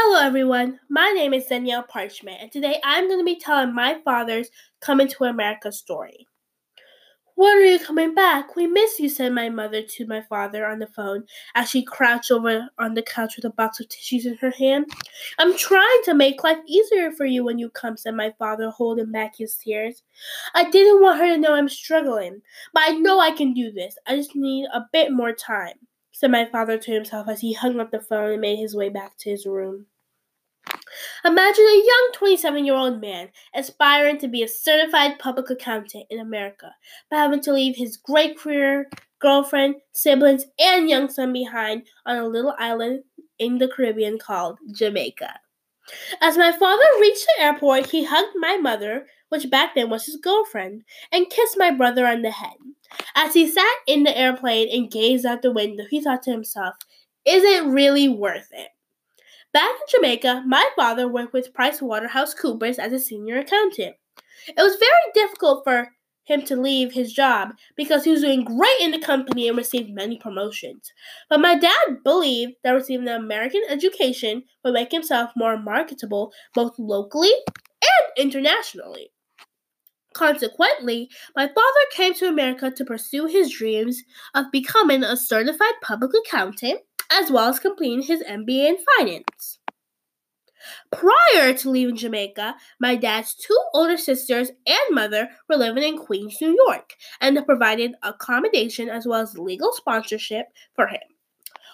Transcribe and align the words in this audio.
Hello, 0.00 0.24
everyone. 0.24 0.78
My 0.88 1.10
name 1.10 1.34
is 1.34 1.46
Danielle 1.46 1.82
Parchment, 1.82 2.40
and 2.40 2.52
today 2.52 2.78
I'm 2.84 3.08
going 3.08 3.18
to 3.18 3.24
be 3.24 3.34
telling 3.34 3.74
my 3.74 3.98
father's 4.04 4.48
Coming 4.78 5.08
to 5.08 5.24
America 5.24 5.72
story. 5.72 6.28
When 7.34 7.56
are 7.56 7.64
you 7.64 7.80
coming 7.80 8.14
back? 8.14 8.54
We 8.54 8.68
miss 8.68 9.00
you, 9.00 9.08
said 9.08 9.32
my 9.32 9.48
mother 9.48 9.82
to 9.82 10.06
my 10.06 10.22
father 10.22 10.64
on 10.68 10.78
the 10.78 10.86
phone 10.86 11.24
as 11.56 11.68
she 11.68 11.82
crouched 11.82 12.30
over 12.30 12.68
on 12.78 12.94
the 12.94 13.02
couch 13.02 13.34
with 13.34 13.44
a 13.44 13.50
box 13.50 13.80
of 13.80 13.88
tissues 13.88 14.24
in 14.24 14.36
her 14.36 14.52
hand. 14.52 14.86
I'm 15.40 15.58
trying 15.58 16.00
to 16.04 16.14
make 16.14 16.44
life 16.44 16.58
easier 16.68 17.10
for 17.10 17.26
you 17.26 17.44
when 17.44 17.58
you 17.58 17.68
come, 17.68 17.96
said 17.96 18.14
my 18.14 18.32
father, 18.38 18.70
holding 18.70 19.10
back 19.10 19.34
his 19.36 19.56
tears. 19.56 20.04
I 20.54 20.70
didn't 20.70 21.02
want 21.02 21.18
her 21.18 21.26
to 21.26 21.38
know 21.38 21.54
I'm 21.54 21.68
struggling, 21.68 22.40
but 22.72 22.84
I 22.86 22.90
know 22.90 23.18
I 23.18 23.32
can 23.32 23.52
do 23.52 23.72
this. 23.72 23.96
I 24.06 24.14
just 24.14 24.36
need 24.36 24.66
a 24.72 24.86
bit 24.92 25.10
more 25.10 25.32
time 25.32 25.74
said 26.18 26.32
my 26.32 26.44
father 26.44 26.76
to 26.76 26.90
himself 26.92 27.28
as 27.28 27.40
he 27.40 27.52
hung 27.52 27.78
up 27.78 27.92
the 27.92 28.00
phone 28.00 28.32
and 28.32 28.40
made 28.40 28.56
his 28.56 28.74
way 28.74 28.88
back 28.88 29.16
to 29.16 29.30
his 29.30 29.46
room. 29.46 29.86
Imagine 31.24 31.64
a 31.64 31.84
young 31.86 32.10
27 32.14 32.64
year 32.64 32.74
old 32.74 33.00
man 33.00 33.28
aspiring 33.54 34.18
to 34.18 34.26
be 34.26 34.42
a 34.42 34.48
certified 34.48 35.20
public 35.20 35.48
accountant 35.48 36.06
in 36.10 36.18
America, 36.18 36.74
but 37.08 37.18
having 37.18 37.40
to 37.42 37.52
leave 37.52 37.76
his 37.76 37.96
great 37.96 38.36
career, 38.36 38.88
girlfriend, 39.20 39.76
siblings, 39.92 40.44
and 40.58 40.88
young 40.88 41.08
son 41.08 41.32
behind 41.32 41.84
on 42.04 42.16
a 42.16 42.26
little 42.26 42.56
island 42.58 43.04
in 43.38 43.58
the 43.58 43.68
Caribbean 43.68 44.18
called 44.18 44.58
Jamaica. 44.74 45.38
As 46.20 46.36
my 46.36 46.50
father 46.50 46.84
reached 47.00 47.26
the 47.26 47.44
airport, 47.44 47.90
he 47.90 48.04
hugged 48.04 48.34
my 48.34 48.56
mother, 48.56 49.06
which 49.28 49.50
back 49.50 49.76
then 49.76 49.88
was 49.88 50.06
his 50.06 50.16
girlfriend, 50.16 50.82
and 51.12 51.30
kissed 51.30 51.56
my 51.56 51.70
brother 51.70 52.08
on 52.08 52.22
the 52.22 52.32
head. 52.32 52.56
As 53.14 53.34
he 53.34 53.46
sat 53.48 53.76
in 53.86 54.04
the 54.04 54.16
airplane 54.16 54.68
and 54.70 54.90
gazed 54.90 55.26
out 55.26 55.42
the 55.42 55.52
window, 55.52 55.84
he 55.88 56.00
thought 56.00 56.22
to 56.24 56.30
himself, 56.30 56.74
Is 57.24 57.44
it 57.44 57.64
really 57.64 58.08
worth 58.08 58.48
it? 58.52 58.68
Back 59.52 59.70
in 59.70 59.86
Jamaica, 59.88 60.44
my 60.46 60.68
father 60.76 61.08
worked 61.08 61.32
with 61.32 61.52
PricewaterhouseCoopers 61.52 62.78
as 62.78 62.92
a 62.92 62.98
senior 62.98 63.38
accountant. 63.38 63.96
It 64.46 64.62
was 64.62 64.76
very 64.76 65.12
difficult 65.14 65.64
for 65.64 65.88
him 66.28 66.42
to 66.42 66.56
leave 66.56 66.92
his 66.92 67.12
job 67.12 67.50
because 67.74 68.04
he 68.04 68.10
was 68.10 68.20
doing 68.20 68.44
great 68.44 68.80
in 68.80 68.90
the 68.90 68.98
company 68.98 69.48
and 69.48 69.56
received 69.56 69.90
many 69.90 70.18
promotions. 70.18 70.92
But 71.30 71.40
my 71.40 71.56
dad 71.56 72.04
believed 72.04 72.54
that 72.62 72.72
receiving 72.72 73.08
an 73.08 73.16
American 73.16 73.62
education 73.68 74.44
would 74.62 74.74
make 74.74 74.92
himself 74.92 75.30
more 75.34 75.56
marketable 75.56 76.32
both 76.54 76.78
locally 76.78 77.32
and 77.82 78.18
internationally. 78.18 79.10
Consequently, 80.18 81.08
my 81.36 81.46
father 81.46 81.84
came 81.92 82.12
to 82.14 82.26
America 82.26 82.72
to 82.72 82.84
pursue 82.84 83.26
his 83.26 83.52
dreams 83.52 84.02
of 84.34 84.50
becoming 84.50 85.04
a 85.04 85.16
certified 85.16 85.74
public 85.80 86.10
accountant 86.12 86.80
as 87.12 87.30
well 87.30 87.48
as 87.48 87.60
completing 87.60 88.02
his 88.02 88.24
MBA 88.24 88.68
in 88.68 88.76
finance. 88.96 89.60
Prior 90.90 91.54
to 91.54 91.70
leaving 91.70 91.94
Jamaica, 91.94 92.56
my 92.80 92.96
dad's 92.96 93.36
two 93.36 93.56
older 93.74 93.96
sisters 93.96 94.50
and 94.66 94.90
mother 94.90 95.28
were 95.48 95.56
living 95.56 95.84
in 95.84 95.96
Queens, 95.96 96.36
New 96.40 96.56
York, 96.66 96.94
and 97.20 97.38
provided 97.46 97.92
accommodation 98.02 98.88
as 98.88 99.06
well 99.06 99.20
as 99.20 99.38
legal 99.38 99.70
sponsorship 99.72 100.46
for 100.74 100.88
him. 100.88 100.98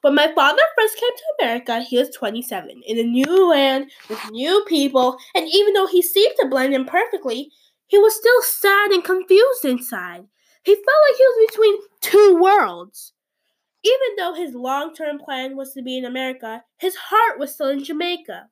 When 0.00 0.14
my 0.14 0.32
father 0.34 0.62
first 0.78 0.96
came 0.96 1.10
to 1.14 1.44
America, 1.44 1.80
he 1.82 1.98
was 1.98 2.08
27, 2.16 2.84
in 2.86 2.98
a 2.98 3.02
new 3.02 3.50
land 3.50 3.90
with 4.08 4.18
new 4.30 4.64
people, 4.66 5.18
and 5.34 5.46
even 5.52 5.74
though 5.74 5.86
he 5.86 6.00
seemed 6.00 6.34
to 6.40 6.48
blend 6.48 6.72
in 6.72 6.86
perfectly, 6.86 7.52
he 7.90 7.98
was 7.98 8.14
still 8.14 8.40
sad 8.40 8.92
and 8.92 9.02
confused 9.02 9.64
inside. 9.64 10.22
He 10.62 10.74
felt 10.74 10.86
like 11.08 11.16
he 11.18 11.24
was 11.24 11.46
between 11.50 11.78
two 12.00 12.38
worlds. 12.40 13.12
Even 13.82 14.16
though 14.16 14.34
his 14.34 14.54
long 14.54 14.94
term 14.94 15.18
plan 15.18 15.56
was 15.56 15.72
to 15.72 15.82
be 15.82 15.98
in 15.98 16.04
America, 16.04 16.62
his 16.78 16.94
heart 16.94 17.40
was 17.40 17.52
still 17.52 17.68
in 17.68 17.82
Jamaica. 17.82 18.48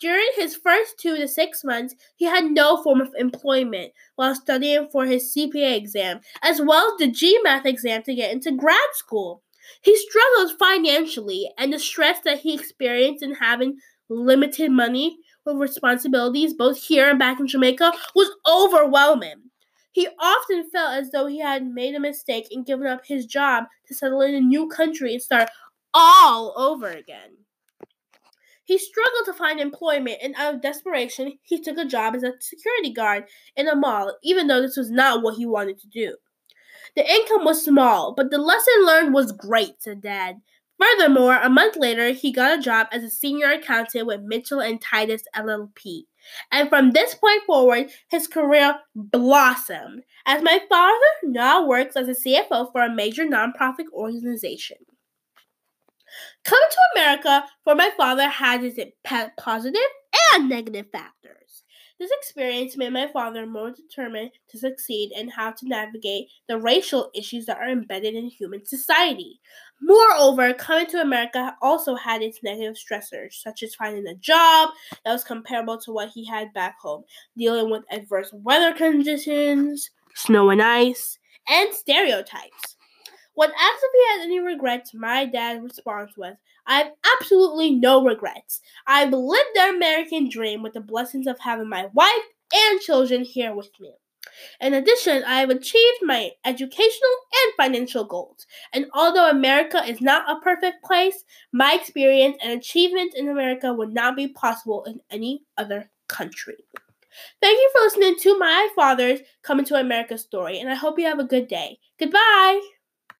During 0.00 0.28
his 0.36 0.56
first 0.56 0.98
two 0.98 1.18
to 1.18 1.28
six 1.28 1.62
months, 1.62 1.94
he 2.16 2.24
had 2.24 2.44
no 2.44 2.82
form 2.82 3.02
of 3.02 3.12
employment 3.18 3.92
while 4.16 4.34
studying 4.34 4.88
for 4.90 5.04
his 5.04 5.34
CPA 5.36 5.76
exam, 5.76 6.20
as 6.42 6.62
well 6.62 6.94
as 6.94 6.98
the 6.98 7.12
GMAT 7.12 7.66
exam 7.66 8.02
to 8.04 8.14
get 8.14 8.32
into 8.32 8.52
grad 8.52 8.94
school. 8.94 9.42
He 9.82 9.94
struggled 9.96 10.58
financially, 10.58 11.52
and 11.58 11.74
the 11.74 11.78
stress 11.78 12.20
that 12.24 12.40
he 12.40 12.54
experienced 12.54 13.22
in 13.22 13.34
having 13.34 13.76
limited 14.08 14.70
money 14.70 15.18
with 15.44 15.56
responsibilities 15.56 16.54
both 16.54 16.82
here 16.82 17.10
and 17.10 17.18
back 17.18 17.40
in 17.40 17.46
Jamaica 17.46 17.92
was 18.14 18.30
overwhelming. 18.50 19.36
He 19.92 20.08
often 20.18 20.70
felt 20.70 20.94
as 20.94 21.10
though 21.10 21.26
he 21.26 21.38
had 21.38 21.66
made 21.66 21.94
a 21.94 22.00
mistake 22.00 22.48
and 22.50 22.64
given 22.64 22.86
up 22.86 23.04
his 23.04 23.26
job 23.26 23.64
to 23.86 23.94
settle 23.94 24.22
in 24.22 24.34
a 24.34 24.40
new 24.40 24.68
country 24.68 25.12
and 25.12 25.22
start 25.22 25.50
all 25.92 26.54
over 26.56 26.88
again. 26.88 27.36
He 28.64 28.78
struggled 28.78 29.26
to 29.26 29.34
find 29.34 29.60
employment, 29.60 30.18
and 30.22 30.34
out 30.36 30.54
of 30.54 30.62
desperation, 30.62 31.38
he 31.42 31.60
took 31.60 31.76
a 31.76 31.84
job 31.84 32.14
as 32.14 32.22
a 32.22 32.32
security 32.40 32.92
guard 32.92 33.24
in 33.56 33.68
a 33.68 33.74
mall, 33.74 34.16
even 34.22 34.46
though 34.46 34.62
this 34.62 34.76
was 34.76 34.90
not 34.90 35.22
what 35.22 35.36
he 35.36 35.44
wanted 35.44 35.78
to 35.80 35.88
do. 35.88 36.16
The 36.96 37.10
income 37.10 37.44
was 37.44 37.64
small, 37.64 38.14
but 38.14 38.30
the 38.30 38.38
lesson 38.38 38.86
learned 38.86 39.14
was 39.14 39.32
great, 39.32 39.82
said 39.82 40.00
Dad. 40.00 40.40
Furthermore, 40.82 41.36
a 41.40 41.48
month 41.48 41.76
later, 41.76 42.10
he 42.12 42.32
got 42.32 42.58
a 42.58 42.60
job 42.60 42.88
as 42.90 43.04
a 43.04 43.10
senior 43.10 43.52
accountant 43.52 44.04
with 44.06 44.22
Mitchell 44.22 44.60
and 44.60 44.80
Titus 44.80 45.22
LLP. 45.34 46.06
And 46.50 46.68
from 46.68 46.90
this 46.90 47.14
point 47.14 47.44
forward, 47.46 47.90
his 48.10 48.26
career 48.26 48.80
blossomed, 48.94 50.02
as 50.26 50.42
my 50.42 50.60
father 50.68 51.06
now 51.22 51.64
works 51.64 51.94
as 51.94 52.08
a 52.08 52.14
CFO 52.14 52.72
for 52.72 52.82
a 52.82 52.92
major 52.92 53.24
nonprofit 53.24 53.84
organization. 53.92 54.78
Coming 56.44 56.68
to 56.70 57.00
America 57.00 57.44
for 57.62 57.76
my 57.76 57.90
father 57.96 58.28
had 58.28 58.64
its 58.64 58.78
positive 59.38 59.80
and 60.34 60.48
negative 60.48 60.86
factors. 60.90 61.62
This 61.98 62.10
experience 62.18 62.76
made 62.76 62.92
my 62.92 63.06
father 63.08 63.46
more 63.46 63.70
determined 63.70 64.30
to 64.50 64.58
succeed 64.58 65.12
and 65.16 65.30
how 65.30 65.52
to 65.52 65.68
navigate 65.68 66.28
the 66.48 66.58
racial 66.58 67.10
issues 67.14 67.46
that 67.46 67.58
are 67.58 67.68
embedded 67.68 68.14
in 68.14 68.26
human 68.26 68.64
society. 68.64 69.40
Moreover, 69.80 70.54
coming 70.54 70.86
to 70.86 71.00
America 71.00 71.56
also 71.60 71.94
had 71.94 72.22
its 72.22 72.42
negative 72.42 72.76
stressors, 72.76 73.34
such 73.34 73.62
as 73.62 73.74
finding 73.74 74.06
a 74.06 74.14
job 74.14 74.70
that 75.04 75.12
was 75.12 75.24
comparable 75.24 75.78
to 75.78 75.92
what 75.92 76.10
he 76.10 76.24
had 76.24 76.52
back 76.52 76.76
home, 76.80 77.04
dealing 77.36 77.70
with 77.70 77.82
adverse 77.90 78.32
weather 78.32 78.72
conditions, 78.72 79.90
snow 80.14 80.50
and 80.50 80.62
ice, 80.62 81.18
and 81.48 81.74
stereotypes. 81.74 82.76
When 83.34 83.50
asked 83.50 83.82
if 83.82 83.92
he 83.92 84.18
had 84.18 84.26
any 84.26 84.40
regrets, 84.40 84.92
my 84.94 85.24
dad's 85.24 85.62
response 85.62 86.12
was, 86.16 86.34
I 86.66 86.78
have 86.78 86.92
absolutely 87.14 87.70
no 87.70 88.04
regrets. 88.04 88.60
I've 88.86 89.12
lived 89.12 89.50
the 89.54 89.70
American 89.70 90.28
dream 90.28 90.62
with 90.62 90.74
the 90.74 90.80
blessings 90.80 91.26
of 91.26 91.38
having 91.38 91.68
my 91.68 91.88
wife 91.92 92.24
and 92.52 92.80
children 92.80 93.24
here 93.24 93.54
with 93.54 93.70
me. 93.80 93.92
In 94.60 94.74
addition, 94.74 95.24
I 95.24 95.40
have 95.40 95.50
achieved 95.50 95.98
my 96.02 96.30
educational 96.44 97.10
and 97.42 97.52
financial 97.56 98.04
goals. 98.04 98.46
And 98.72 98.86
although 98.94 99.28
America 99.28 99.82
is 99.84 100.00
not 100.00 100.30
a 100.30 100.40
perfect 100.40 100.84
place, 100.84 101.24
my 101.52 101.74
experience 101.74 102.36
and 102.42 102.58
achievements 102.58 103.14
in 103.16 103.28
America 103.28 103.72
would 103.72 103.92
not 103.92 104.16
be 104.16 104.28
possible 104.28 104.84
in 104.84 105.00
any 105.10 105.42
other 105.58 105.90
country. 106.08 106.56
Thank 107.40 107.58
you 107.58 107.70
for 107.72 107.82
listening 107.82 108.16
to 108.20 108.38
my 108.38 108.68
father's 108.74 109.20
Coming 109.42 109.66
to 109.66 109.74
America 109.74 110.16
story, 110.16 110.60
and 110.60 110.70
I 110.70 110.74
hope 110.74 110.98
you 110.98 111.06
have 111.06 111.18
a 111.18 111.24
good 111.24 111.48
day. 111.48 111.78
Goodbye! 111.98 112.60